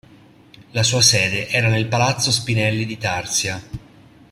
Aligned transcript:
La 0.71 0.81
sua 0.81 1.01
sede 1.03 1.47
era 1.49 1.67
nel 1.69 1.85
Palazzo 1.85 2.31
Spinelli 2.31 2.87
di 2.87 2.97
Tarsia. 2.97 3.61